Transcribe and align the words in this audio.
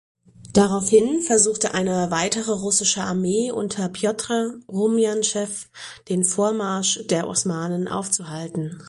Daraufhin 0.53 1.21
versuchte 1.21 1.75
eine 1.75 2.07
weitere 2.09 2.51
russische 2.53 3.03
Armee 3.03 3.51
unter 3.51 3.87
Pjotr 3.87 4.55
Rumjanzew 4.67 5.67
den 6.09 6.25
Vormarsch 6.25 7.05
der 7.05 7.27
Osmanen 7.27 7.87
aufzuhalten. 7.87 8.79